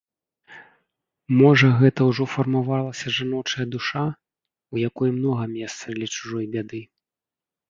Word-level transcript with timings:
Можа 1.41 1.67
гэта 1.81 2.07
ўжо 2.09 2.25
фармавалася 2.35 3.13
жаночая 3.19 3.67
душа, 3.77 4.03
у 4.77 4.81
якой 4.89 5.09
многа 5.19 5.45
месца 5.57 5.85
для 6.01 6.07
чужой 6.17 6.45
бяды. 6.59 6.81